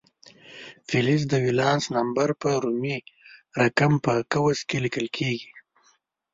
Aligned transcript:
فلز 0.87 1.21
د 1.31 1.33
ولانس 1.47 1.83
نمبر 1.97 2.27
په 2.41 2.49
رومي 2.63 2.97
رقم 3.61 3.91
په 4.05 4.13
قوس 4.31 4.59
کې 4.69 4.77
لیکل 4.85 5.07
کیږي. 5.17 5.49